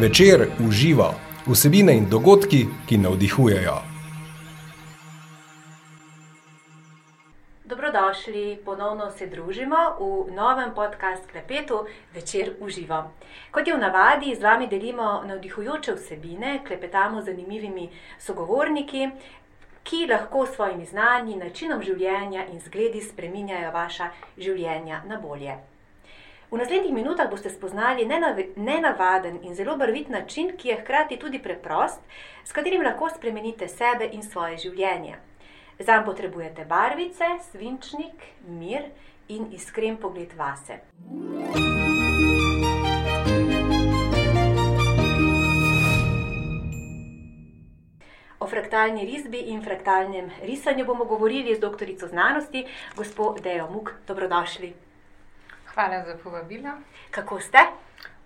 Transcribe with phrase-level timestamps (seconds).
[0.00, 1.14] Večer uživa
[1.46, 3.74] vsebine in dogodki, ki navdihujejo.
[7.64, 13.10] Dobrodošli, ponovno se družimo v novem podkastu Klepetu Večer uživa.
[13.50, 19.10] Kot je v navadi, z vami delimo navdihujoče vsebine, klepetamo z zanimivimi sogovorniki,
[19.82, 24.08] ki lahko s svojimi znanji, načinom življenja in zgledi spreminjajo vaša
[24.38, 25.58] življenja na bolje.
[26.50, 28.02] V naslednjih minutah boste spoznali
[28.56, 32.00] nenavaden in zelo barvit način, ki je hkrati tudi preprost,
[32.44, 35.14] s katerim lahko spremenite sebe in svoje življenje.
[35.78, 38.90] Zanj potrebujete barvice, svinčnik, mir
[39.28, 40.80] in iskren pogled vase.
[48.40, 53.94] O fraktalni risbi in fraktalnem risanju bomo govorili z doktorico znanosti, gospod Dejo Muk.
[54.06, 54.89] Dobrodošli.
[55.74, 56.70] Hvala za povabilo.
[57.10, 57.58] Kako ste?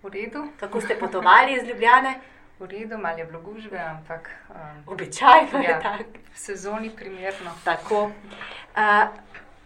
[0.03, 0.47] V redu.
[0.59, 2.19] Kako ste potovali iz Ljubljane?
[2.59, 4.29] V redu, malo je bilo gužve, ampak.
[4.49, 6.03] Um, Običajno ja, je tako.
[6.33, 7.51] V sezoni primerno.
[7.63, 8.03] Tako.
[8.03, 9.07] Uh,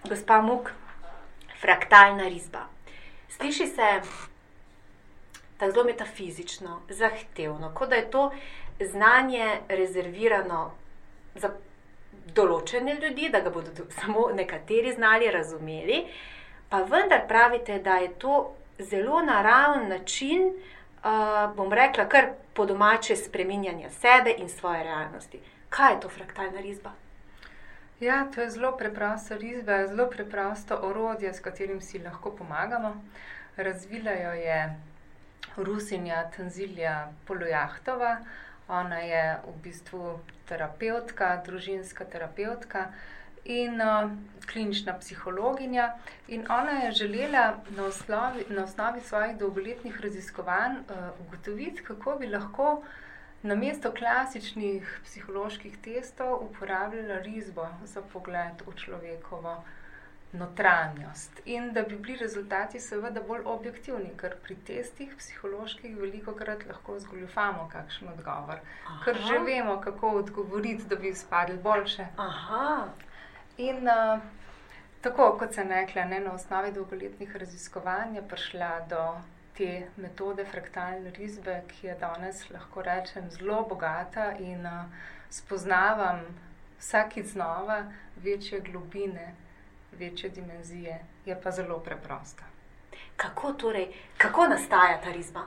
[0.10, 0.72] gospa Muk,
[1.62, 2.66] fraktalna risba.
[3.30, 4.02] Sliši se
[5.58, 8.32] tako zelo metafizično, zahtevno, kot da je to
[8.80, 10.72] znanje rezervirano
[11.36, 11.52] za
[12.36, 16.06] določene ljudi, da ga bodo samo nekateri znali razumeti.
[16.70, 20.42] Pa vendar pravite, da je to zelo naraven način,
[21.04, 25.40] uh, bom rekla, kar po domače spreminjanja sebe in svoje realnosti.
[25.70, 26.92] Kaj je to fraktalna risba?
[28.00, 32.96] Ja, to je zelo preprosta risba, zelo preprosto orodje, s katerim si lahko pomagamo.
[33.58, 34.76] Razvila jo je
[35.58, 38.18] Rusinja Tanzilija Polojahtova.
[38.68, 42.86] Ona je v bistvu terapeutka, družinska terapeutka
[43.46, 44.12] in uh,
[44.52, 45.94] klinična psihologinja.
[46.28, 50.96] In ona je želela na osnovi, na osnovi svojih dolgoletnih raziskovanj uh,
[51.28, 52.84] ugotoviti, kako bi lahko
[53.42, 59.64] na mesto klasičnih psiholoških testov uporabljala risbo za pogled v človekovo.
[60.32, 61.40] Notranjost.
[61.46, 67.00] In da bi bili rezultati, seveda, bolj objektivni, ker pri testih psiholoških veliko krat lahko
[67.00, 69.00] zgoljufamo kakšen odgovor, Aha.
[69.06, 72.06] ker že vemo, kako odgovoriti, da bi izpadli boljše.
[72.18, 72.88] Aha.
[73.60, 74.20] In uh,
[75.02, 79.02] tako kot sem rekla, ne, na osnovi dolgoletnih raziskovanj je prišla do
[79.58, 84.86] te metode fraktalne risbe, ki je danes, lahko rečem, zelo bogata in uh,
[85.30, 86.24] spoznavam
[86.80, 87.82] vsakič znova
[88.24, 89.34] večje globine,
[89.92, 92.48] večje dimenzije, je pa zelo preprosta.
[93.16, 95.44] Kako torej, kako nastaja ta risba?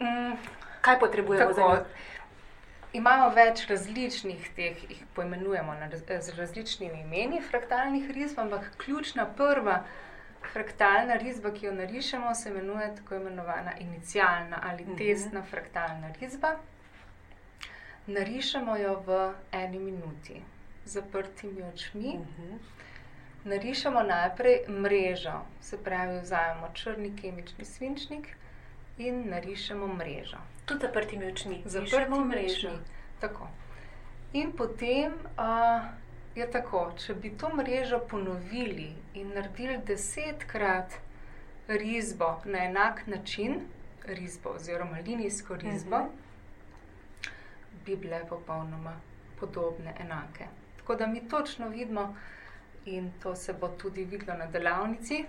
[0.00, 0.34] Mm,
[0.80, 1.84] Kaj potrebujemo tako, za njo?
[2.94, 9.80] Imamo več različnih teh, jih poimenujemo z različnimi imeni, fraktalnih risb, ampak ključna prva
[10.52, 16.54] fraktalna risba, ki jo narišemo, se imenuje tako imenovana inicijalna ali testna fraktalna risba.
[18.06, 19.18] Narišemo jo v
[19.52, 20.42] eni minuti,
[20.84, 22.18] zaprtimi očmi.
[23.44, 28.36] Narišemo najprej mrežo, se pravi, vzamemo črni kemični svinčnik
[28.98, 30.38] in narišemo mrežo.
[30.64, 32.68] Tudi zaprtimi očmi, Zaprtimi mrežo.
[32.68, 32.78] očmi.
[33.20, 33.48] Tako.
[34.32, 35.84] In potem uh,
[36.34, 40.92] je tako, če bi to mrežo ponovili in naredili desetkrat
[41.68, 43.60] risbo na enak način,
[44.04, 47.30] risbo oziroma linijsko risbo, uh -huh.
[47.86, 48.96] bi bile popolnoma
[49.40, 50.44] podobne, enake.
[50.76, 52.16] Tako da mi točno vidimo,
[52.84, 55.24] in to se bo tudi videlo na delavnici,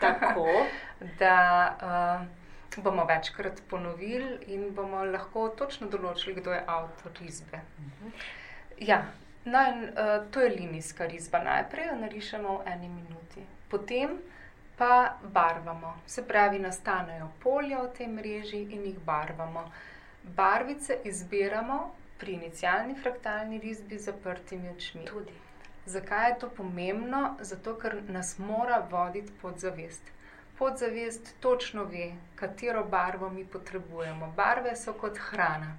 [0.00, 0.46] Tako.
[1.18, 1.76] da.
[2.22, 2.39] Uh,
[2.76, 7.60] bomo večkrat ponovili in bomo lahko točno določili, kdo je avtor risbe.
[8.78, 9.00] Ja,
[9.44, 11.42] no in, uh, to je linijska risba.
[11.44, 14.18] Najprej jo narišemo v eni minuti, potem
[14.78, 15.96] pa barvamo.
[16.06, 19.66] Se pravi, nastanejo polja v tej mreži in jih barvamo.
[20.22, 21.80] Barvice izbiramo
[22.20, 25.04] pri inicijalni fraktalni risbi z zaprtimi očmi.
[25.04, 25.34] Tudi.
[25.86, 27.36] Zakaj je to pomembno?
[27.40, 30.12] Zato, ker nas mora voditi podzavest
[30.60, 34.32] podzavest točno ve, katero barvo mi potrebujemo.
[34.36, 35.72] Barve so kot hrana.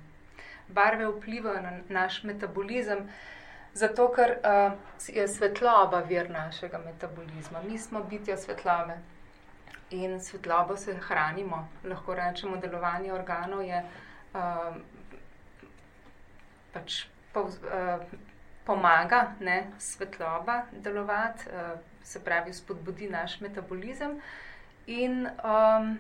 [0.68, 3.06] Barve vplivajo na naš metabolizem,
[3.74, 4.74] zato ker uh,
[5.08, 7.62] je svetloba vir našega metabolizma.
[7.70, 8.98] Mi smo bitja svetlobe
[9.92, 11.68] in svetlobo se hranimo.
[11.84, 13.86] Lahko rečemo, delovanje organov je
[14.34, 14.76] uh,
[16.74, 18.02] pač pov, uh,
[18.66, 24.22] pomaga ne, svetloba delovati, uh, se pravi, spodbudi naš metabolizem.
[24.92, 26.00] In um,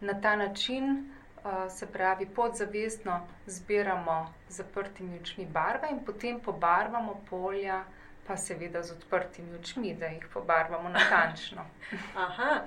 [0.00, 1.10] na ta način,
[1.44, 7.82] uh, se pravi, podzavestno zbiramo z zaprtimi očmi barve in potem pobarvamo polja,
[8.26, 11.64] pa seveda z odprtimi očmi, da jih pobarvamo natančno.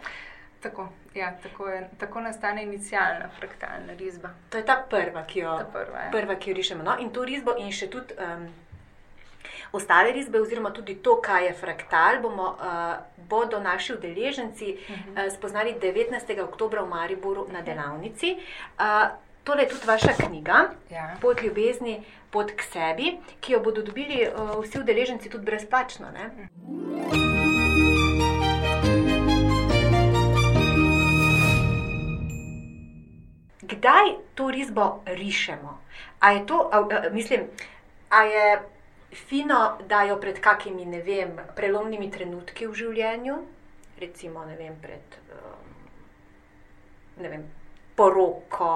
[0.62, 4.30] Tako, ja, tako, je, tako nastane inicijalna fraktalna risba.
[4.50, 6.12] To je ta prva, ki jo, Ta prva, ja.
[6.12, 6.84] prva, ki jo rišemo.
[6.84, 6.96] No?
[7.00, 8.48] In to risbo, in še tudi um,
[9.72, 12.96] ostale risbe, oziroma tudi to, kaj je fraktal, bomo, uh,
[13.30, 16.42] bodo naši udeleženci uh, spoznali 19.
[16.44, 18.38] oktober v Mariboru na delavnici.
[18.80, 19.10] Uh,
[19.44, 20.70] tole je tudi vaša knjiga.
[20.92, 21.16] Ja.
[21.22, 26.08] Pot ljubezni, pot k sebi, ki jo bodo dobili uh, vsi udeleženci tudi brezplačno.
[26.12, 26.30] Ne?
[33.62, 35.78] Kdaj to risbo rišemo?
[36.20, 37.42] A je to, a, a, mislim,
[38.10, 38.62] a je
[39.12, 43.38] fino, da jo pred kakimi, ne vem, prelomnimi trenutki v življenju,
[44.00, 45.78] recimo, ne vem, pred um,
[47.24, 47.46] ne vem,
[47.98, 48.74] poroko,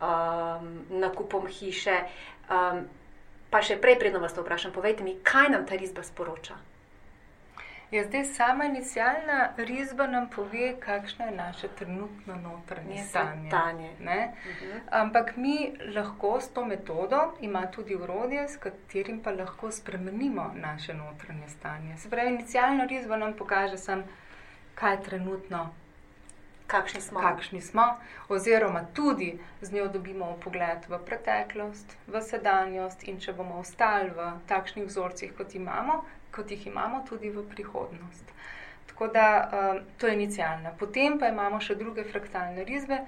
[0.00, 0.68] um,
[1.00, 1.98] nakupom hiše.
[2.48, 2.84] Um,
[3.50, 6.56] pa še prej, predno vas to vprašam, povejte mi, kaj nam ta risba sporoča?
[7.90, 13.48] Ja, zdaj sama inicijalna risba nam pove, kakšno je naše trenutno notranje Je stanje.
[13.50, 13.90] stanje.
[14.00, 14.32] ne.
[14.46, 14.78] Mhm.
[14.90, 15.56] Ampak mi
[15.94, 21.96] lahko s to metodo, ima tudi urodje, s katerim pa lahko spremenimo naše notranje stanje.
[21.96, 24.04] Se pravi, inicijalna risba nam pokaže, sam,
[24.74, 25.74] kaj trenutno
[26.66, 27.20] Kakšni smo?
[27.20, 27.96] kakšni smo,
[28.28, 34.30] oziroma tudi z njo dobimo pogled v preteklost, v sedanjost in če bomo ostali v
[34.48, 36.00] takšnih vzorcih, kot, imamo,
[36.32, 38.32] kot jih imamo, tudi v prihodnost.
[38.88, 40.72] Tako da um, to je inicijalna.
[40.78, 43.02] Potem pa imamo še druge fraktalne risbe,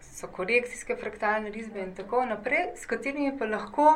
[0.00, 3.90] so korekcijske fraktalne risbe in tako naprej, s katerimi pa lahko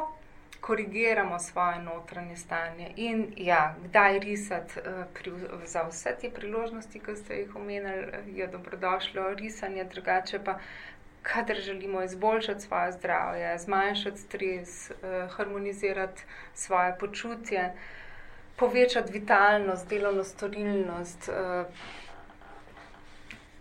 [0.60, 2.92] korigiramo svoje notranje stanje.
[2.96, 5.32] In ja, kdaj risati eh, pri,
[5.64, 10.58] za vse te priložnosti, ki ste jih omenili, eh, je dobrodošlo risanje, drugače pa,
[11.22, 16.22] kadar želimo izboljšati svoje zdravje, zmanjšati stres, eh, harmonizirati
[16.54, 17.72] svoje počutje,
[18.56, 21.30] povečati vitalnost, delovno storilnost.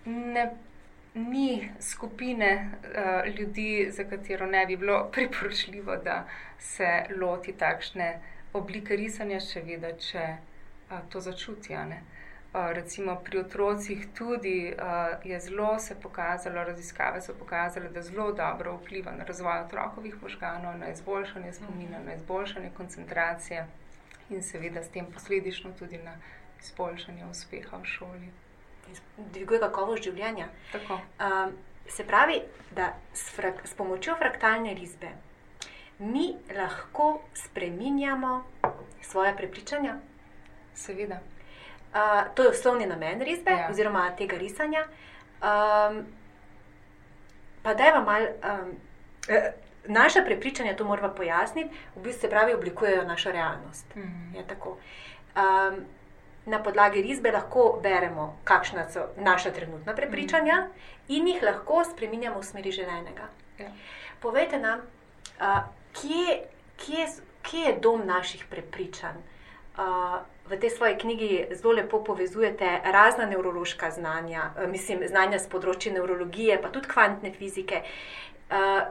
[0.05, 0.55] Ne
[1.13, 6.27] ni skupine uh, ljudi, za katero ne bi bilo priporočljivo, da
[6.59, 8.19] se loti takšne
[8.53, 11.75] oblike risanja, še vedno, če uh, to začuti.
[11.75, 12.01] a ne.
[12.49, 18.31] Uh, recimo pri otrocih tudi uh, je zelo se pokazalo, raziskave so pokazale, da zelo
[18.31, 23.67] dobro vpliva na razvoj otrokovih možganov, na izboljšanje spomina, na izboljšanje koncentracije
[24.29, 26.17] in seveda s tem posledično tudi na
[26.63, 28.31] izboljšanje uspeha v šoli.
[29.17, 30.47] Dviguje kakovost življenja.
[30.71, 30.93] Tako.
[31.19, 31.53] Um,
[31.87, 32.41] se pravi,
[32.71, 35.09] da s, frak, s pomočjo fraktalne risbe
[35.99, 38.43] mi lahko spreminjamo
[39.01, 39.95] svoje prepričanja.
[40.73, 41.19] Seveda.
[41.93, 41.99] Uh,
[42.35, 43.67] to je osnovni namen risbe, Ja.
[43.69, 44.85] oziroma tega risanja.
[45.41, 46.05] Um,
[47.63, 48.21] pa da je vam mal.
[48.21, 48.75] Um,
[49.85, 53.95] naša prepričanja, to moramo pojasniti, v bistvu se pravi, oblikujejo našo realnost.
[53.95, 54.35] Mhm.
[54.35, 54.77] Je tako.
[55.35, 55.85] Um,
[56.49, 60.67] na podlagi risbe lahko beremo, kakšna so naša trenutna prepričanja,
[61.07, 63.29] in jih lahko spremenjamo v smeri želenega.
[63.59, 63.69] Ja.
[64.21, 64.81] Povejte nam,
[65.39, 65.59] uh,
[65.93, 66.41] kje,
[66.77, 67.07] kje,
[67.41, 69.21] kje je dom naših prepričanj?
[69.77, 70.19] Uh,
[70.49, 76.57] v tej svoji knjigi zelo lepo povezujete razna nevrološka znanja, mislim, znanja z področja nevrologije,
[76.61, 77.83] pa tudi kvantne fizike.
[78.49, 78.81] Uh,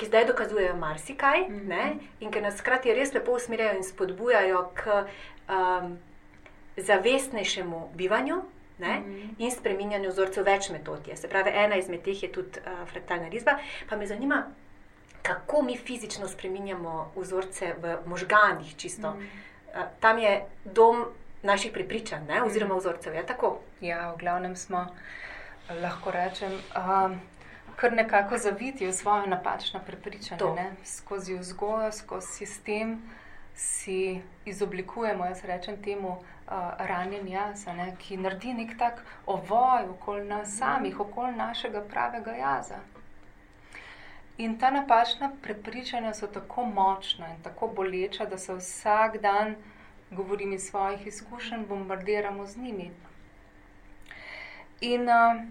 [0.00, 1.70] Ki zdaj dokazujejo marsikaj, mm Mhm.
[1.70, 1.98] -hmm.
[2.20, 5.04] in ki nas hkrati res lepo usmerjajo in spodbujajo k
[5.48, 5.98] um,
[6.82, 8.42] zavestnejšemu bivanju
[8.78, 9.20] ne, mm Mhm.
[9.20, 9.34] -hmm.
[9.38, 11.08] in spreminjanju vzorcev več metod.
[11.08, 11.16] je.
[11.16, 13.58] Se pravi, ena izmed teh je tudi uh, fraktalna risba.
[13.88, 14.46] Pa me zanima,
[15.22, 19.10] kako mi fizično spreminjamo vzorce v možganih, čisto.
[19.10, 19.24] Mm Mhm.
[19.24, 19.80] -hmm.
[19.80, 21.04] uh, tam je dom
[21.42, 23.14] naših prepričanj, ne, oziroma vzorcev.
[23.14, 23.58] Je tako?
[23.80, 24.86] Ja, v glavnem smo,
[25.82, 27.20] lahko rečem, um,
[27.76, 29.26] kar nekako zaviti v svoje.
[30.38, 30.54] To.
[30.54, 30.72] Ne?
[30.84, 33.02] Skozi vzgojo, skozi sistem
[33.54, 36.18] si izoblikujemo, jaz rečem temu,
[36.50, 37.94] uh, ranjen jaz, ne?
[37.98, 42.80] ki naredi nek tak ovoj okoli nas samih, okoli našega pravega jaza.
[44.38, 49.54] In ta napačna prepričanja so tako močna in tako boleča, da se vsak dan,
[50.10, 52.90] govorim iz svojih izkušenj, bombardiramo z njimi.
[54.80, 55.42] In uh,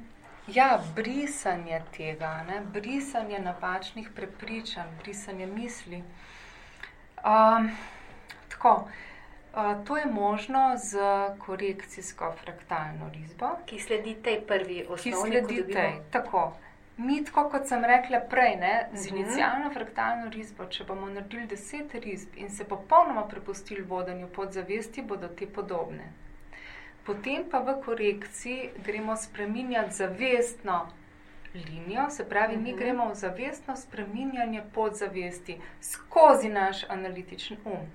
[0.48, 6.04] ja, brisanje tega, ne, brisanje napačnih prepričanj, brisanje misli.
[7.24, 7.70] Um,
[8.50, 8.90] tako, uh,
[9.78, 10.98] to je možno z
[11.40, 15.92] korekcijsko fraktalno risbo, Ki sledi tej prvi ki osnovni, ko sledi dobimo- tej.
[16.12, 16.54] Tako.
[16.98, 19.18] Mi, tako kot sem rekla prej, ne, z Mhm.
[19.18, 25.28] inicijalno fraktalno risbo, če bomo naredili deset risb in se popolnoma prepustili vodenju podzavesti, bodo
[25.30, 26.12] te podobne.
[27.04, 30.88] Potem pa v korekciji gremo spreminjati zavestno
[31.56, 32.78] linijo, se pravi, mi Mhm.
[32.78, 37.88] gremo v zavestno spreminjanje podzavesti skozi naš analitičen um.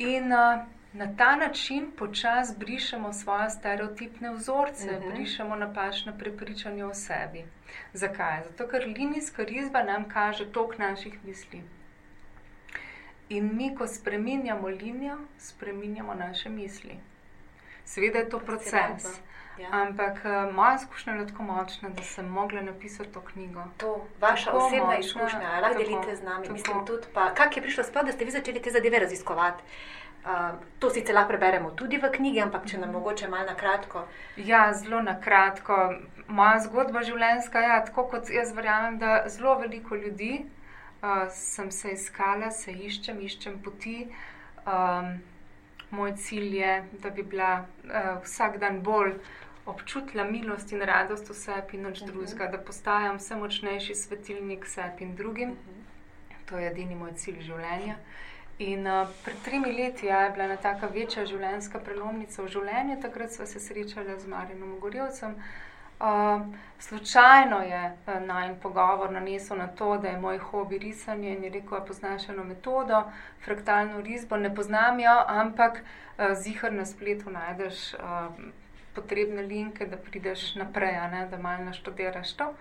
[0.00, 5.02] In uh, na ta način počasi brišemo svoje stereotipne vzorce, uh Mhm.
[5.02, 5.12] -huh.
[5.14, 7.44] brišemo napačne prepričanja o sebi.
[7.92, 8.42] Zakaj?
[8.44, 11.62] Zato, ker linijska risba nam kaže tok naših misli.
[13.28, 16.96] In mi, ko spremenjamo linijo, spremenjamo naše misli.
[17.84, 19.20] Seveda je to proces.
[19.60, 19.68] Ja.
[19.72, 23.64] Ampak uh, moja izkušnja je bila tako močna, da sem mogla napisati to knjigo.
[23.76, 26.44] To vaša Tako osebna močna, izkušnja, lahko delite z nami.
[26.44, 26.52] tako.
[26.52, 29.62] Mislim, tudi pa, kak je prišlo sploh, da ste vi začeli te zadeve raziskovati?
[30.24, 30.30] Uh,
[30.78, 34.06] to sicer lahko preberemo tudi v knjigi, ampak če nam mogoče malo na kratko.
[34.36, 35.94] Ja, zelo na kratko.
[36.28, 40.44] Moja zgodba življenjska je ja, tako, kot jaz verjamem, da zelo veliko ljudi
[41.02, 44.08] uh, sem se iskala, se iščem, iščem poti.
[44.66, 45.18] Um,
[45.90, 49.16] moj cilj je, da bi bila uh, vsak dan bolj
[49.66, 52.10] občutila milost in radost v sebi in nič Mhm.
[52.10, 55.56] drugega, da postajam vse močnejši svetilnik sebi in drugim.
[56.46, 57.94] To je edini moj cilj življenja.
[58.58, 63.00] In uh, pred tremi leti ja, je bila ena taka večja življenjska prelomnica v življenju,
[63.00, 65.36] takrat sva se srečala z Marinom Gorjevcem.
[66.00, 66.42] Uh,
[66.78, 71.50] slučajno je uh, najn pogovor nanesel na to, da je moj hobi risanje in je
[71.50, 73.04] rekel, da poznaš eno metodo,
[73.44, 74.36] fraktalno risbo.
[74.36, 78.34] Ne poznam jo, ampak uh, zihar na spletu najdeš uh,
[78.94, 82.52] potrebne linke, da prideš naprej, ne, da malo naštudiraš to.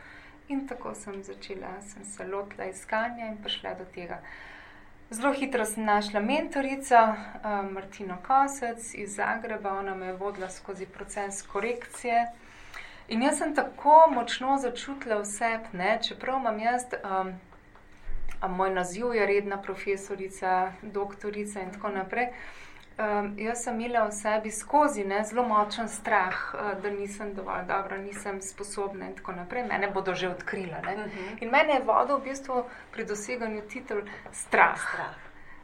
[0.49, 4.21] In tako sem začela, sem se lotila iskanja in prišla do tega.
[5.11, 10.85] Zelo hitro sem našla mentorico, uh, Martino Kosec iz Zagreba, ona me je vodila skozi
[10.85, 12.27] proces korekcije.
[13.07, 17.33] In jaz sem tako močno začutila vse, ne, čeprav imam jaz, um,
[18.47, 22.27] moj naziv je redna profesorica, doktorica in tako naprej.
[22.99, 27.63] Um, jaz sem imela v sebi skozi ne, zelo močen strah, uh, da nisem dovolj
[27.67, 29.63] dobra, nisem sposobna in tako naprej.
[29.69, 30.81] Mene bodo že odkrila.
[30.83, 30.97] Ne.
[30.97, 31.37] Mhm.
[31.39, 34.75] In mene je vodil v bistvu pri doseganju titul strah.
[34.75, 35.15] Strah.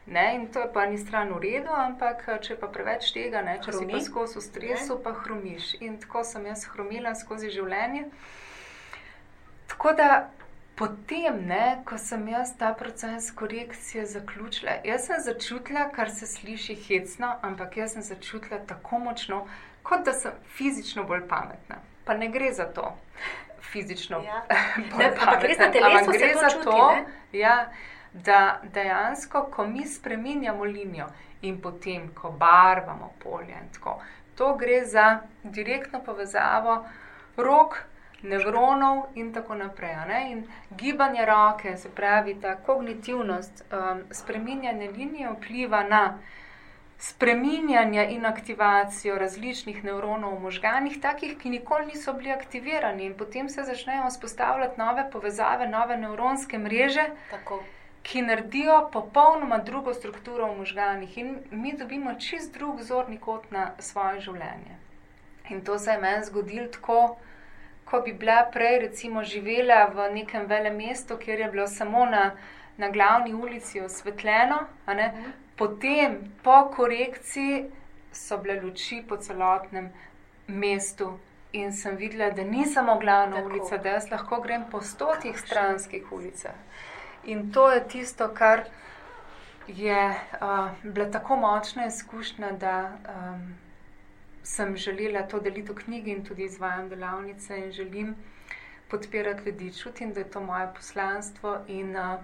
[0.08, 3.42] Ne, in to je pa ni stran v redu, ampak če je pa preveč tega,
[3.42, 3.86] ne, če Hrumi.
[3.86, 5.74] si pa skozi v stresu, pa hrumiš.
[5.82, 8.06] In tako sem jaz hrumila skozi življenje.
[9.68, 10.30] Tako da
[10.76, 16.76] potem, ne, ko sem jaz ta proces korekcije zaključila, jaz sem začutila, kar se sliši
[16.76, 19.46] hecno, ampak jaz sem začutila tako močno,
[19.84, 21.80] kot da sem fizično bolj pametna.
[22.06, 22.96] Pa ne gre za to.
[23.72, 24.44] Fizično Ja.
[24.92, 27.06] bolj Ne, ampak res na pametna, telesu gre to za čuti, to, ne?
[27.40, 27.56] ja,
[28.14, 31.08] da dejansko, ko mi spremenjamo linijo
[31.42, 34.00] in potem, ko barvamo polje, in tako,
[34.36, 36.86] to gre za direktno povezavo
[37.38, 37.84] rok,
[38.26, 39.96] nevronov in tako naprej.
[40.08, 40.32] ne.
[40.32, 46.20] In gibanje roke, se pravi ta kognitivnost, um, spreminjanje linije vpliva na
[46.98, 53.50] spreminjanje in aktivacijo različnih nevronov v možganih, takih, ki nikoli niso bili aktivirani, in potem
[53.50, 57.64] se začnejo vzpostavljati nove povezave, nove nevronske mreže, Tako.
[58.04, 63.72] ki naredijo popolnoma drugo strukturo v možganih, in mi dobimo čist drug zorni kot na
[63.80, 64.80] svoje življenje.
[65.50, 67.18] In to se je meni zgodilo tako,
[67.86, 72.32] ko bi bila prej, recimo, živela v nekem velem mestu, kjer je bilo samo na,
[72.78, 75.12] na glavni ulici osvetljeno, ne,
[75.56, 77.66] potem po korekciji
[78.12, 79.92] so bile luči po celotnem
[80.48, 81.18] mestu.
[81.54, 83.48] In sem videla, da ni samo glavna Tako.
[83.48, 86.56] ulica, da jaz lahko grem po stotih stranskih ulicah.
[87.24, 88.66] In to je tisto, kar
[89.68, 93.56] je uh, bila tako močna izkušnja, da um,
[94.46, 98.16] sem želela to deliti v knjigi in tudi izvajam delavnice in želim
[98.90, 99.74] podpirati ljudi.
[99.74, 102.20] Čutim, da je to moje poslanstvo in uh,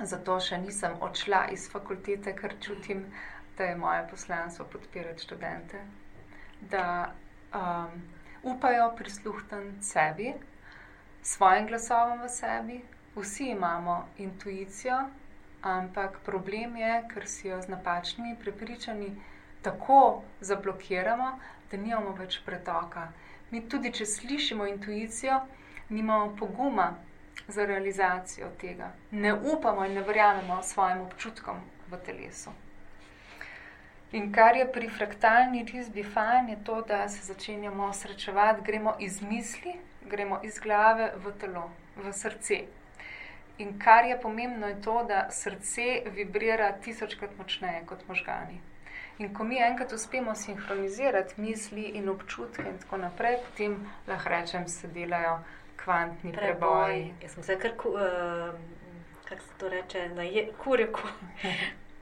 [0.00, 3.06] zato še nisem odšla iz fakultete, ker čutim,
[3.58, 5.80] da je moje poslanstvo podpirati študente,
[6.60, 6.84] da
[7.54, 7.96] um,
[8.42, 10.34] upajo prisluhniti sebi,
[11.22, 12.78] svojim glasovom v sebi.
[13.16, 14.98] Vsi imamo intuicijo,
[15.62, 19.10] ampak problem je, ker si jo z napačnimi prepričanji
[19.62, 21.38] tako zablokiramo,
[21.70, 23.08] da nimamo več pretoka.
[23.50, 25.40] Mi tudi, če slišimo intuicijo,
[25.88, 26.94] nimamo poguma
[27.48, 28.92] za realizacijo tega.
[29.10, 31.60] Ne upamo in ne verjamemo svojim občutkom
[31.90, 32.52] v telesu.
[34.12, 39.22] In kar je pri fraktalni risbi fajn, je to, da se začenjamo srečevati, gremo iz
[39.22, 39.74] misli,
[40.10, 42.62] gremo iz glave v telo, v srce.
[43.58, 48.60] In kar je pomembno, je to, da srce vibrira tisočkrat močneje kot možgani.
[49.18, 53.74] In ko mi enkrat uspemo sinhronizirati misli in občutke, in tako naprej, potem
[54.06, 55.38] lahko rečem, se delajo
[55.84, 57.02] kvantni preboji.
[57.02, 57.14] Preboj.
[57.22, 58.54] Jaz sem se kar, ku- uh,
[59.24, 60.22] kako se to reče, na
[60.58, 61.08] kurjo, ko,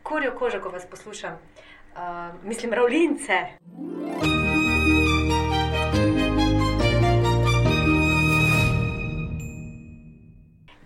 [0.02, 1.38] kurjo kožo, ko vas poslušam.
[1.96, 2.00] Uh,
[2.44, 3.40] mislim, ravlince.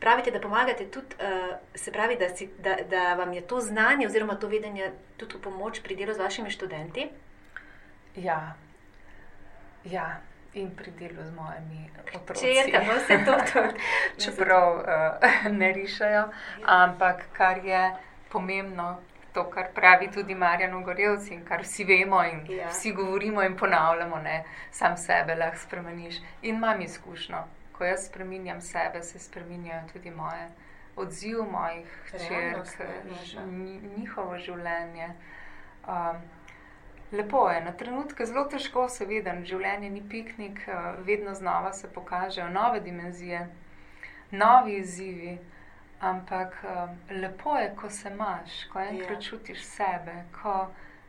[0.00, 4.06] Pravite, da pomagate tudi, uh, se pravi, da, si, da, da vam je to znanje
[4.06, 7.08] oziroma to vedenje tudi v pomoč pri delu z vašimi študenti?
[8.16, 8.54] Ja,
[9.84, 10.20] ja.
[10.54, 12.40] in pri delu z mojimi otroki.
[12.40, 13.80] Črka, no se to tudi.
[14.24, 16.24] Čeprav uh, ne rišajo,
[16.66, 17.94] ampak kar je
[18.28, 18.98] pomembno,
[19.32, 22.68] to, kar pravi tudi Marjan Gorevc in kar vsi vemo in Ja.
[22.68, 26.16] vsi govorimo in ponavljamo, ne, sam sebe lahko spremeniš.
[26.42, 27.44] In imam izkušnjo,
[27.80, 30.48] ko jaz spremenjam sebe, se spremenjajo tudi moje
[30.96, 32.66] odziv mojih hčerk,
[33.24, 33.46] ž-
[33.96, 35.06] njihovo življenje.
[35.88, 36.18] Um,
[37.12, 42.48] lepo je, na trenutke zelo težko, seveda, življenje ni piknik, uh, vedno znova se pokažejo
[42.50, 43.46] nove dimenzije,
[44.32, 45.38] novi izzivi.
[46.02, 49.20] Ampak um, lepo je, ko se imaš, ko enkrat Ja.
[49.22, 50.68] čutiš sebe, ko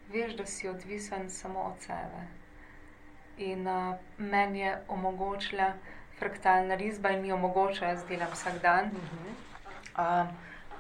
[0.09, 2.23] veš, da si odvisen samo od sebe.
[3.39, 5.73] In uh, meni je omogočila
[6.21, 9.33] fraktalna risba in mi omogoča, jaz delam vsak dan, Mhm.
[9.97, 10.27] um,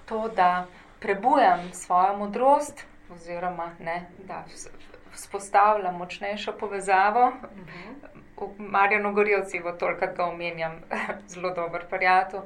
[0.05, 0.65] to, da
[0.99, 4.69] prebujam svojo modrost, oziroma ne, da vz-
[5.11, 7.31] vzpostavljam močnejšo povezavo.
[7.31, 7.93] Mhm.
[8.37, 10.79] V Marjanu Gorjevci, v toliko ga omenjam,
[11.27, 12.45] zelo dober prijatelj, uh,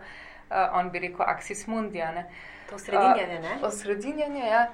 [0.73, 2.11] on bi rekel Axis Mundija.
[2.11, 2.25] Ne?
[2.69, 3.53] To sredinjenje, ne?
[3.63, 4.65] Osredinjanje, ja.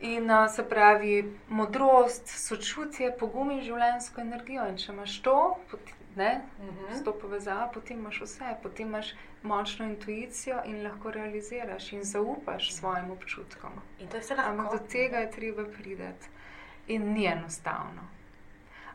[0.00, 1.14] In uh, se pravi,
[1.48, 4.66] modrost, sočutje, pogum in življenjsko energijo.
[4.68, 5.36] In če imaš to,
[5.70, 6.92] poti- ne, Mhm.
[6.92, 9.10] s to povezavo, potem imaš vse, potem imaš
[9.44, 13.70] močno intuicijo in lahko realiziraš in zaupaš svojim občutkom.
[14.00, 14.06] Je
[14.38, 16.26] Ampak do tega je treba priti
[16.88, 18.02] in ni enostavno.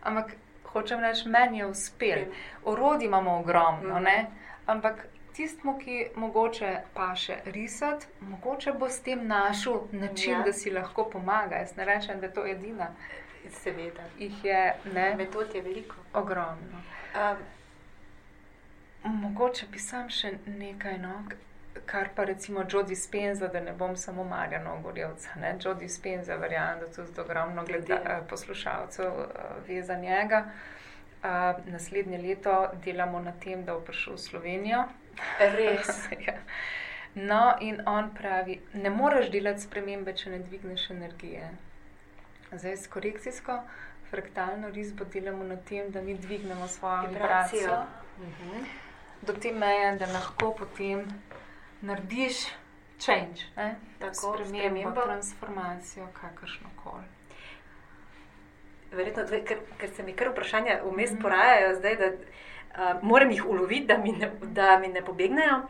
[0.04, 2.20] Ampak hočem reči, meni je uspel.
[2.66, 4.04] Orodij imamo ogromno, Mhm.
[4.04, 4.26] ne?
[4.68, 10.42] ampak tistmu, ki mogoče pa še risati, mogoče bo s tem našel način, Ja.
[10.42, 11.56] da si lahko pomaga.
[11.56, 12.88] Jaz ne rečem, da je to edina.
[13.52, 14.04] Seveda.
[14.20, 15.96] Jih je ne, Metod je veliko.
[16.14, 16.80] ogromno.
[17.14, 17.38] Um,
[19.04, 21.24] Mogoče bi sam še nekaj, no,
[21.86, 25.36] kar pa recimo Jodi Spenza, da ne bom samo Marjano Gorjevca.
[25.42, 25.58] Ne?
[25.66, 30.46] Jodi Spenza, verjamem, da tudi ogromno gleda, eh, poslušalcev eh, ve za njega.
[31.24, 31.30] Uh,
[31.72, 34.82] naslednje leto delamo na tem, da bo prišel v Slovenijo.
[35.40, 36.08] res.
[36.28, 36.34] ja.
[37.16, 41.48] No, in on pravi, ne moreš delati spremembe, če ne dvigneš energije.
[42.52, 43.62] Zdaj s korekcijsko
[44.14, 47.60] fraktalno risbo delamo na tem, da mi dvignemo svojo Vibracijo.
[47.60, 47.84] vibracijo
[48.20, 48.64] Mhm.
[49.22, 51.02] do te meje, da lahko potem
[51.82, 52.44] narediš
[53.00, 53.76] change, ne?
[54.00, 57.10] Tako, spremembo, transformacijo, kakršno koli.
[58.92, 61.22] Verjetno, zdaj, ker, ker se mi kar vprašanja vmes Mhm.
[61.22, 65.62] porajajo, zdaj, da uh, moram jih uloviti, da mi ne, da mi ne pobegnejo.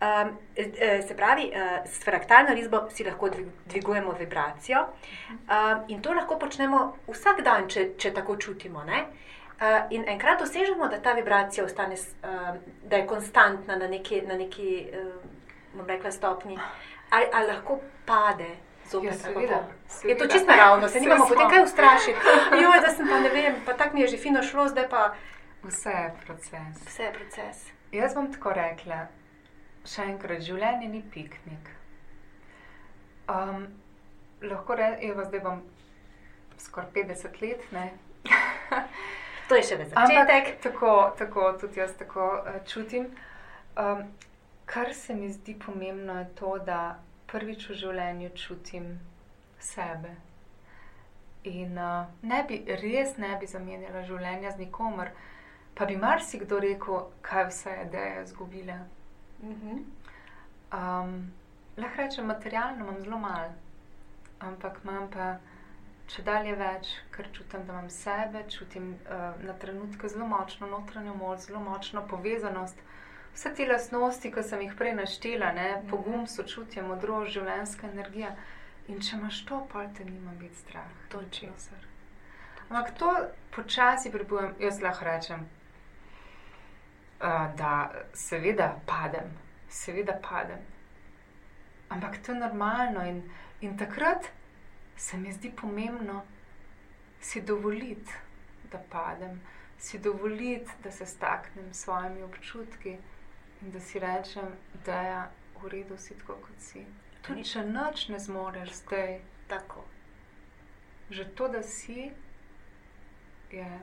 [0.00, 6.02] Um, eh, se pravi, uh, s fraktalno risbo si lahko dvig- dvigujemo vibracijo um, in
[6.02, 8.84] to lahko počnemo vsak dan, če, če tako čutimo.
[8.84, 9.00] Ne?
[9.00, 14.34] Uh, in enkrat dosežemo, da ta vibracija ostane, um, da je konstantna na neki, na
[14.36, 15.12] neki um,
[15.74, 16.58] bom rekla, stopni,
[17.10, 18.48] ali, ali lahko pade.
[18.86, 20.08] Zopet, Ja, seveda, kako?
[20.08, 20.28] Je to seveda.
[20.28, 22.18] čisto naravno, se nimamo potem kaj ustrašiti.
[22.52, 25.14] Joj, da sem pa ne vem, pa tako mi je že fino šlo, zdaj pa
[25.62, 26.86] Vse je proces.
[26.86, 27.66] vse je proces.
[27.92, 29.06] Jaz bom tako rekla,
[29.88, 31.72] še enkrat, življenje ni piknik.
[33.28, 33.66] Um,
[34.42, 35.62] lahko rečem, zdaj bom
[36.60, 37.90] skoraj 50 let, ne?
[39.48, 40.18] To je še za začetek.
[40.20, 43.06] Ampak tako, tako tudi jaz tako uh, čutim.
[43.80, 44.02] Um,
[44.68, 46.98] kar se mi zdi pomembno, je to, da
[47.32, 48.90] prvič v življenju čutim
[49.58, 50.12] sebe.
[51.48, 55.14] In uh, ne bi, res ne bi zamenjala življenja z nikomer,
[55.72, 58.78] pa bi marsikdo rekel, kaj vse je ideja izgubila.
[59.42, 59.84] Mhm.
[60.72, 61.32] Um,
[61.76, 63.52] lahko rečem, materialno imam zelo malo,
[64.40, 65.36] ampak imam pa
[66.08, 71.14] če dalje več, ker čutim, da imam sebe, čutim uh, na trenutke zelo močno notranjo
[71.14, 72.80] moč, zelo močno povezanost.
[73.34, 78.32] Vse te lastnosti, ki sem jih prej naštela, ne, pogum, sočutje, modrost, življenjska energija.
[78.88, 80.88] In če imaš to, pa te nima biti strah.
[81.12, 81.84] To je česar.
[82.68, 83.12] Ampak to
[83.54, 85.57] počasi prebujem, jaz lahko rečem, uh,
[87.56, 89.30] da seveda padem,
[89.68, 90.60] seveda padem.
[91.88, 93.22] Ampak to je normalno in,
[93.60, 94.28] in takrat
[94.96, 96.24] se mi zdi pomembno
[97.20, 98.12] si dovoliti,
[98.70, 99.40] da padem,
[99.78, 102.98] si dovoliti, da se staknem s svojimi občutki
[103.62, 104.52] in da si rečem,
[104.86, 105.22] da je
[105.62, 106.86] v redu si tako, kot si.
[107.22, 109.84] Tudi če noč ne zmoreš zdaj, Tako.
[111.10, 112.10] že to, da si,
[113.50, 113.80] je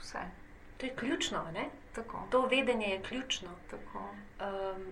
[0.00, 0.43] vse.
[0.76, 1.64] To je ključno, ne?
[1.94, 3.48] Tako, To vedenje je ključno.
[3.70, 3.98] tako.
[4.40, 4.86] Um,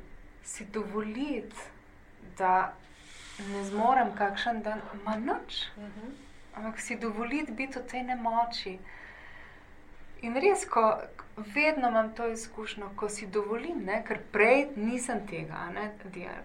[0.44, 1.56] Si dovoliti,
[2.38, 2.72] da
[3.40, 5.66] ne zmorem kakšen dan, ma noč.
[5.76, 6.10] mhm.
[6.54, 8.78] Ampak si dovoliti biti v tej nemoči.
[10.22, 10.98] In res, ko,
[11.36, 15.70] vedno imam to izkušnjo, ko si dovolim, ne, ker prej nisem tega.
[15.70, 15.86] Ne,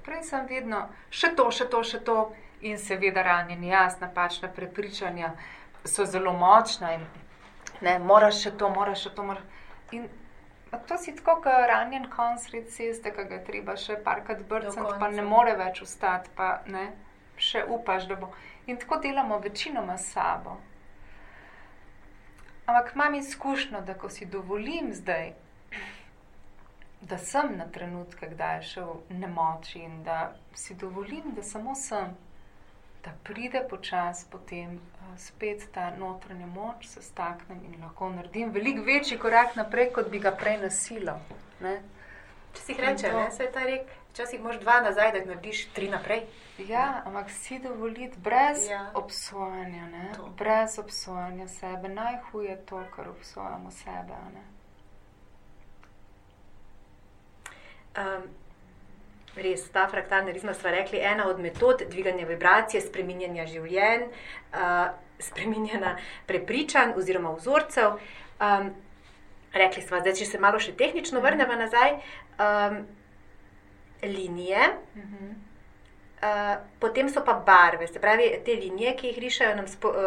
[0.04, 2.16] prej sem vedno še to, še to, še to
[2.62, 5.34] in seveda ranjeni, jaz, napačna prepričanja
[5.86, 7.06] so zelo močna in
[7.82, 9.24] ne, moraš še to, moraš še to.
[9.24, 9.44] Moraš.
[9.92, 10.08] In
[10.88, 15.10] to si tako, kot ranjen konc sred ceste, ki ga treba še parkrat brcati, pa
[15.14, 16.90] ne more več ustati, pa ne,
[17.38, 18.32] še upaš, da bo.
[18.68, 20.58] In tako delamo večinoma s sabo.
[22.68, 25.32] Ampak imam izkušnjo, da ko si dovolim zdaj,
[27.02, 32.12] da sem na trenutke, kdaj je šel nemoči in da si dovolim, da samo sem,
[33.08, 38.84] da pride počasi potem uh, spet ta notranja moč, se staknem in lahko naredim veliko
[38.84, 41.16] večji korak naprej, kot bi ga prej nasilo.
[41.64, 41.78] Ne?
[42.58, 45.88] Če si reče, ne, se je ta rek, včasih moš dva nazaj, da narediš tri
[45.90, 46.26] naprej.
[46.68, 48.82] Ja, ampak si dovoliti brez ja.
[48.98, 51.90] obsojanja, brez obsojanja sebe.
[51.90, 54.18] Najhuje je to, kar obsojamo sebe.
[57.98, 58.28] Um,
[59.42, 64.08] res, ta fraktalna rizma smo rekli, ena od metod dviganja vibracije, spreminjanja življenj,
[64.54, 64.88] uh,
[65.20, 65.96] spreminjanja
[66.28, 67.98] prepričanj oziroma vzorcev.
[68.42, 68.72] Um,
[69.54, 71.98] rekli smo, da če se malo še tehnično vrnemo nazaj,
[72.38, 72.80] um,
[74.04, 74.72] linije.
[74.96, 75.26] Uh mhm.
[75.26, 75.36] -huh.
[76.18, 79.98] Uh, potem so pa barve, se pravi, te linije, ki jih rišajo, nam spo, uh,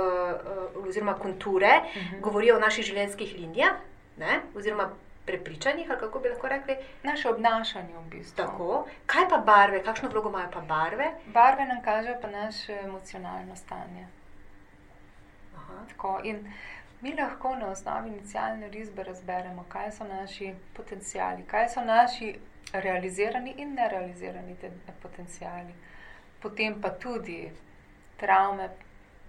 [0.74, 2.14] uh, oziroma konture, uh mhm.
[2.14, 2.20] -huh.
[2.20, 3.76] govorijo o naših življenjskih linijah,
[4.16, 4.40] ne?
[4.54, 4.90] oziroma
[5.30, 6.76] prepričanjih, ali kako bi lahko rekli.
[7.02, 8.36] Naše obnašanje v bistvu.
[8.36, 8.84] Tako.
[9.06, 11.10] Kaj pa barve, kakšno vlogo imajo pa barve?
[11.26, 14.06] Barve nam kažejo pa naše emocionalno stanje.
[17.00, 22.34] Mi lahko na osnovi inicijalne risbe razberemo, kaj so naši potencijali, kaj so naši
[22.72, 24.56] realizirani in nerealizirani
[25.02, 25.72] potencijali
[26.40, 27.52] potem pa tudi
[28.16, 28.68] travme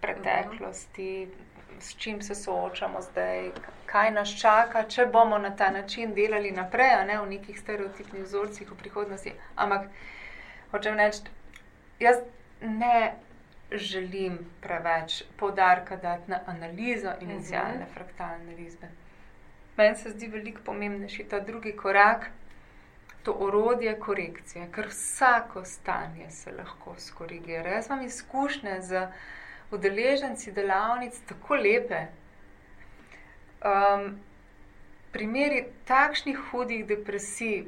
[0.01, 1.27] preteklosti,
[1.79, 3.51] s čim se soočamo zdaj,
[3.91, 8.71] kaj nas čaka, če bomo na ta način delali naprej, ne v nekih stereotipnih vzorcih
[8.71, 9.33] v prihodnosti.
[9.55, 9.89] Ampak
[10.71, 11.27] hočem reči,
[11.99, 12.21] jaz
[12.61, 13.13] ne
[13.71, 17.93] želim preveč poudarka dati na analizo inicijalne mhm.
[17.93, 18.87] fraktalne risbe.
[19.77, 22.29] Meni se zdi veliko pomembnejši ta drugi korak
[23.23, 27.69] to orodje korekcije, ker vsako stanje se lahko skorigira.
[27.69, 29.07] Jaz imam izkušnje z
[29.71, 32.05] udeleženci delavnic tako lepe.
[33.61, 34.19] Um,
[35.11, 37.67] primeri takšnih hudih depresij,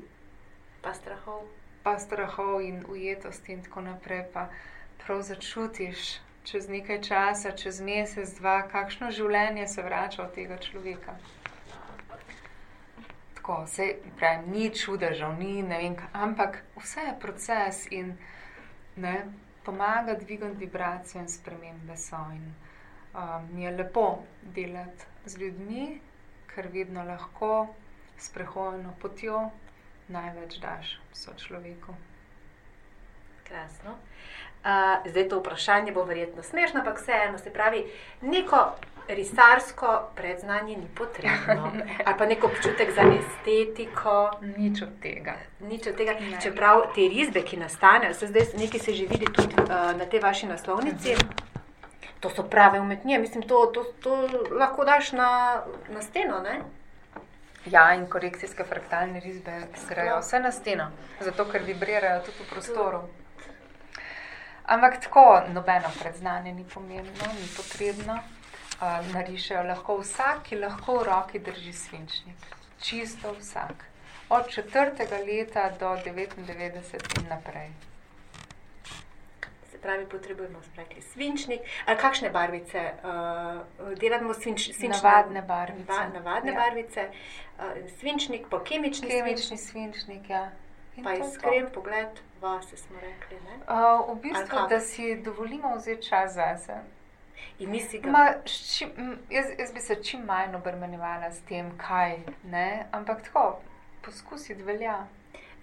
[0.81, 1.45] pa strahov.
[1.83, 4.49] Pa strahov in ujetosti, in tako naprej, pa
[5.03, 11.15] prav začutiš čez nekaj časa, čez mesec, dva, kakšno življenje se vrača od tega človeka
[13.43, 18.17] tako, vse pravim, ni čudežev, ni ne vem, ampak vse je proces in
[18.95, 19.25] ne,
[19.65, 22.15] pomaga dvigati vibracijo in spremembe so.
[22.31, 22.53] In
[23.13, 25.99] um, mi je lepo delati z ljudmi,
[26.55, 27.67] ker vedno lahko
[28.17, 29.49] s prehodno potjo
[30.07, 31.95] največ daš so človeku.
[33.43, 33.91] Krasno.
[34.63, 37.85] Uh, zdaj to vprašanje bo verjetno smešno, ampak vseeno se pravi,
[38.21, 38.75] neko
[39.07, 41.71] risarsko predznanje ni potrebno.
[42.05, 44.31] Ali pa neko občutek za estetiko.
[44.57, 45.35] Nič od tega.
[45.59, 46.15] Nič od tega.
[46.43, 50.19] Čeprav te risbe, ki nastanejo, se zdaj nekaj se že vidi tudi uh, na tej
[50.19, 51.15] vaši naslovnici.
[52.23, 54.15] To so prave umetnine, mislim, to, to, to
[54.51, 55.29] lahko daš na,
[55.91, 56.39] na steno.
[56.39, 56.61] Ne?
[57.65, 59.57] Ja, in korekcijske fraktalne risbe
[59.89, 60.87] grejo vse na steno,
[61.19, 63.01] zato ker vibrirajo tudi v prostoru.
[64.65, 68.19] Ampak tako, nobeno predznanje ni pomembno, ni potrebno
[69.13, 72.47] narišejo lahko vsak, ki lahko v roki drži svinčnik.
[72.81, 73.85] Čisto vsak.
[74.29, 77.71] Od četrtega leta do 99 in naprej.
[79.83, 81.61] Pravi, potrebujemo sprekli svinčnik.
[81.85, 82.93] A kakšne barvice?
[83.03, 85.03] Uh, delamo svinč, svinčnik.
[85.03, 85.87] Navadne barvice.
[85.87, 86.57] Ba, navadne ja.
[86.57, 87.09] barvice.
[87.59, 90.29] Uh, svinčnik, pa kemični, kemični svinčnik.
[90.29, 90.51] Ja.
[91.03, 93.37] Pa iskren pogled, vase smo rekli.
[93.67, 96.79] Uh, v bistvu, da si dovolimo vzeti čas zase.
[97.59, 98.89] In misli, da Ma, čim,
[99.29, 103.59] jaz, jaz bi se čim manj obremenjevala s tem, kaj ne, ampak tako
[104.05, 105.05] poskusiti velja.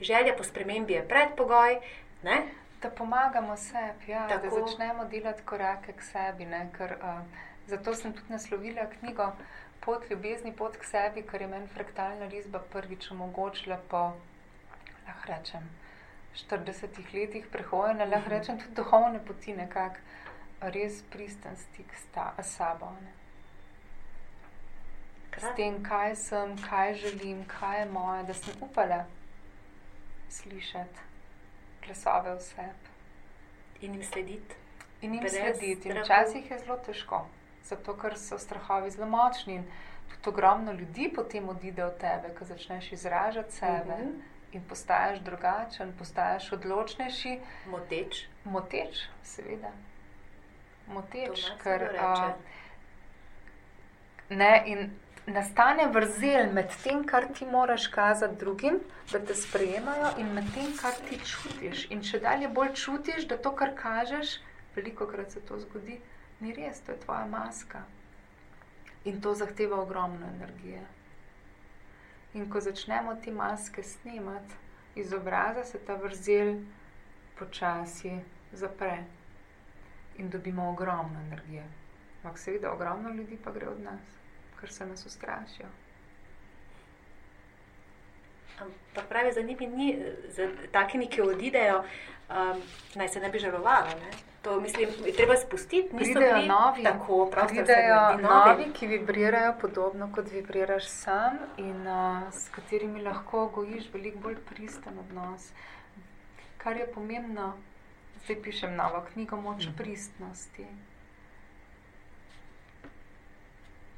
[0.00, 1.78] Želja po spremembi je predpogoj,
[2.22, 2.42] ne?
[2.82, 6.46] Da pomagamo sebi, ja, da začnemo delati korake k sebi.
[6.46, 7.24] Ne, ker, uh,
[7.66, 9.32] zato sem tudi naslovila knjigo
[9.80, 14.00] Pot ljubezni, pot k sebi, ker je meni fraktalna risba prvič omogočila po,
[15.06, 15.68] lahko rečem,
[16.36, 18.34] 40 letih prehoja, lahko mhm.
[18.34, 22.92] rečem tudi duhovne poti nekako res pristen stik s sabo.
[23.00, 23.16] Ne?
[25.40, 29.04] S tem, kaj sem, kaj želim, kaj je moje, da sem upala
[30.28, 31.09] slišati
[31.90, 32.68] glasove vse.
[33.80, 34.54] In jim slediti.
[35.02, 35.88] In jim slediti.
[35.88, 37.22] In včasih je zelo težko,
[37.64, 39.62] zato ker so strahovi zelo močni.
[40.12, 44.10] Tudi ogromno ljudi potem odide od tebe, ko začneš izražati sebe Mhm.
[44.52, 48.24] in postaješ drugačen, postaješ odločnejši, Moteč.
[48.44, 49.70] moteč, seveda.
[50.88, 52.34] Moteč, ker reče.
[54.30, 54.90] ne, in
[55.26, 58.80] nastane vrzel med tem, kar ti moraš kazati drugim,
[59.12, 61.86] da te sprejemajo, in med tem, kar ti čutiš.
[61.90, 64.38] In če dalje bolj čutiš, da to, kar kažeš,
[64.76, 66.00] veliko krat se to zgodi,
[66.40, 67.84] ni res, to je tvoja maska.
[69.04, 70.82] In to zahteva ogromno energije.
[72.34, 74.54] In ko začnemo te maske snemati,
[74.94, 76.60] iz obraza se ta vrzel
[77.38, 78.12] počasi
[78.52, 79.04] zapre
[80.18, 81.64] in dobimo ogromno energije.
[82.22, 84.19] Ampak seveda, ogromno ljudi pa gre od nas,
[84.60, 85.68] ker se nas ustrašijo.
[88.60, 92.62] Ampak pravi, za njimi ni, za takimi, ki odidejo, um,
[92.94, 93.88] naj se ne bi žalovalo.
[93.88, 94.10] Ne?
[94.42, 98.86] To mislim, je treba spustiti, niso bili novi, tako, pravzaprav se pridejo ljudi novi, ki
[98.86, 105.50] vibrirajo podobno kot vibriraš sam in uh, s katerimi lahko gojiš veliko bolj pristen odnos.
[106.58, 107.52] Kar je pomembno,
[108.24, 110.66] zdaj pišem novo knjigo Moč pristnosti.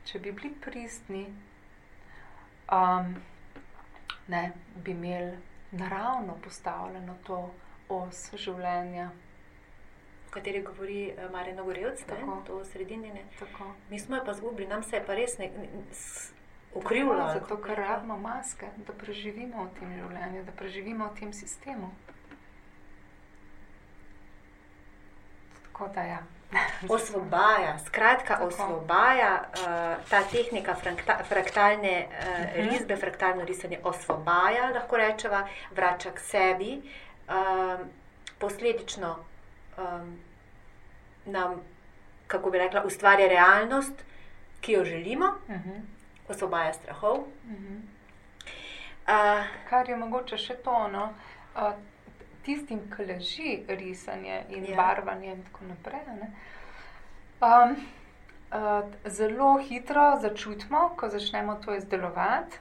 [0.05, 1.27] Če bi bili pristni,
[2.73, 3.15] um,
[4.29, 5.39] ne, bi imeli
[5.73, 7.55] naravno postavljeno to
[7.89, 9.11] os življenja.
[10.27, 12.07] o kateri govori eh, Marjan Gorevc, ne?
[12.07, 12.43] Tako.
[12.47, 13.13] to v sredini.
[13.13, 13.25] Ne?
[13.39, 13.75] Tako.
[13.91, 15.37] Mi smo jo pa zgubili, nam se je pa res.
[15.37, 15.55] Tako,
[17.35, 21.91] Zato, ker rabimo maske, da preživimo v tem življenju, da preživimo v tem sistemu.
[25.67, 26.23] Tako da ja.
[26.89, 28.47] Osvobaja, skratka, Tako.
[28.47, 29.65] osvobaja uh,
[30.11, 32.15] ta tehnika frakta, fraktalne uh,
[32.59, 32.69] Mhm.
[32.69, 36.83] risbe, fraktalno risanje, osvobaja, lahko rečemo, vrača k sebi,
[37.29, 37.89] um,
[38.39, 39.17] posledično
[39.79, 40.19] um,
[41.25, 41.61] nam,
[42.27, 43.93] kako bi rekla, ustvarja realnost,
[44.61, 45.81] ki jo želimo, Uh -huh.
[46.29, 47.17] osvobaja strahov.
[47.17, 47.81] Uh -huh.
[49.03, 51.09] Uh, Kar je mogoče še to, no,
[51.57, 51.73] uh,
[52.43, 54.71] tistim, ki leži risanje in Ja.
[54.71, 54.77] yeah.
[54.77, 56.01] barvanje in tako naprej.
[56.13, 56.29] Ne,
[57.41, 57.77] um,
[58.53, 62.57] uh, zelo hitro začutimo, ko začnemo to izdelovati,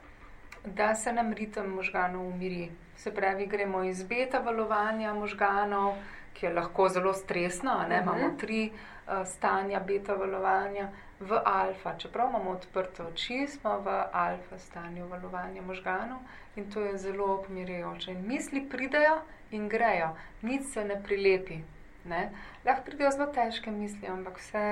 [0.66, 2.68] da se nam ritem možganov umiri.
[2.96, 5.96] Se pravi, gremo iz beta valovanja možganov,
[6.34, 8.10] ki je lahko zelo stresno, ne, Mhm.
[8.10, 10.90] imamo tri uh, stanja beta valovanja.
[11.22, 16.20] V alfa, čeprav imamo odprte oči, smo v alfa stanju valovanja možganov
[16.56, 18.12] in to je zelo pomirjajoče.
[18.12, 19.20] In misli pridejo
[19.52, 21.60] in grejo, nič se ne prilepi.
[22.06, 22.32] Ne?
[22.66, 24.66] Lahko pridejo zelo težke misli, ampak vse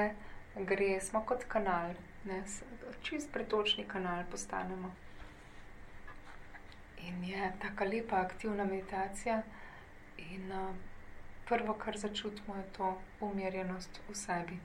[0.56, 1.94] gre, smo kot kanal,
[2.26, 2.42] ne?
[3.02, 4.92] Čist pretočni kanal postanemo.
[7.06, 9.42] In je tako lepa aktivna meditacija.
[10.18, 10.76] In uh,
[11.46, 14.60] prvo, kar začutimo, je to umirjenost v sebi.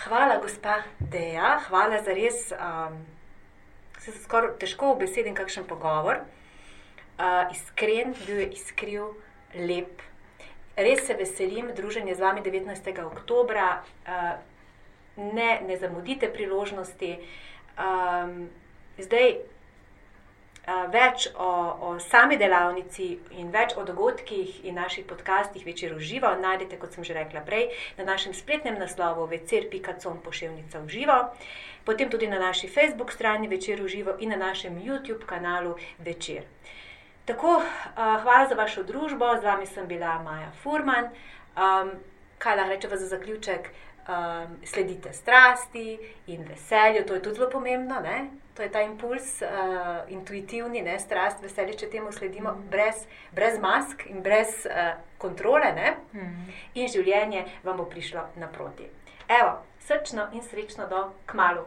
[0.00, 2.52] Hvala, gospa Deja, hvala za res.
[2.56, 2.94] Um,
[4.00, 6.22] se skoraj težko obesedim, kakšen pogovor.
[7.20, 9.10] Uh, iskren, bil je iskriv,
[9.52, 10.00] lep.
[10.80, 12.88] Res se veselim druženja z vami 19.
[13.04, 13.60] oktober.
[13.60, 14.30] Uh,
[15.36, 17.18] ne, ne zamudite priložnosti.
[17.76, 18.48] Um,
[18.96, 19.36] zdaj,
[20.66, 26.76] več o, o sami delavnici in več o dogodkih in naših podcastih večer uživo najdete,
[26.76, 31.16] kot sem že rekla prej, na našem spletnem naslovu večer.com pošiljnica uživo,
[31.84, 36.44] potem tudi na naši Facebook strani večer uživo in na našem YouTube kanalu večer.
[37.24, 37.62] Tako,
[37.94, 41.04] hvala za vašo družbo, z vami sem bila Maja Furman.
[41.56, 41.92] Um,
[42.38, 43.70] kaj lahko rečemo za zaključek?
[44.10, 48.00] Um, sledite strasti in veselju, to je tudi zelo pomembno.
[48.00, 48.30] Ne?
[48.60, 49.48] To je ta impuls, uh,
[50.08, 50.98] intuitivni, ne?
[51.00, 52.66] strast, veselje, če temu sledimo, mm.
[52.68, 55.94] brez, brez mask in brez uh, kontrole, ne?
[56.12, 56.50] Mm.
[56.74, 58.84] in življenje vam bo prišlo naproti.
[59.32, 59.56] Evo,
[59.88, 61.64] srčno in srečno do kmalu.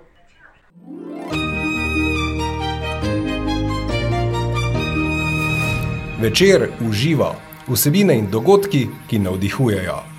[6.21, 7.33] Večer uživa
[7.65, 10.12] vsebine in dogodki, ki navdihujejo.